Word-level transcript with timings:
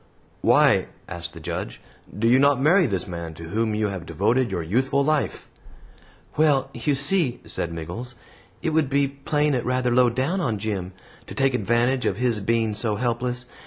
"Why," 0.41 0.87
asked 1.07 1.35
the 1.35 1.39
Judge, 1.39 1.79
"do 2.17 2.27
you 2.27 2.39
not 2.39 2.59
marry 2.59 2.87
this 2.87 3.07
man 3.07 3.35
to 3.35 3.49
whom 3.49 3.75
you 3.75 3.89
have 3.89 4.07
devoted 4.07 4.49
your 4.49 4.63
youthful 4.63 5.05
life?" 5.05 5.47
"Well, 6.37 6.71
you 6.73 6.95
see," 6.95 7.39
said 7.45 7.71
Miggles, 7.71 8.15
"it 8.63 8.71
would 8.71 8.89
be 8.89 9.07
playing 9.07 9.53
it 9.53 9.63
rather 9.63 9.91
low 9.93 10.09
down 10.09 10.41
on 10.41 10.57
Jim, 10.57 10.93
to 11.27 11.35
take 11.35 11.53
advantage 11.53 12.07
of 12.07 12.17
his 12.17 12.39
being 12.39 12.73
so 12.73 12.95
helpless. 12.95 13.45